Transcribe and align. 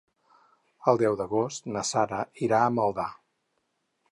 El 0.91 0.99
deu 1.01 1.17
d'agost 1.19 1.69
na 1.75 1.83
Sara 1.91 2.23
irà 2.47 2.63
a 2.63 2.73
Maldà. 2.79 3.07